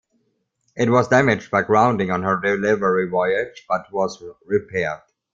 It 0.75 0.89
was 0.89 1.09
damaged 1.09 1.51
by 1.51 1.61
grounding 1.61 2.09
on 2.09 2.23
her 2.23 2.41
delivery 2.41 3.07
voyage 3.07 3.65
but 3.69 3.91
was 3.93 4.19
repaired. 4.47 5.01